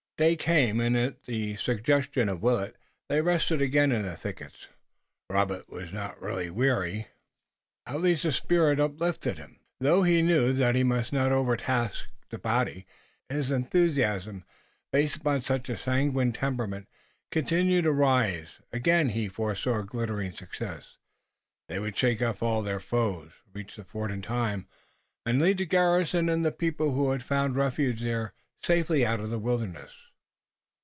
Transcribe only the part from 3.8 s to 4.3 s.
in the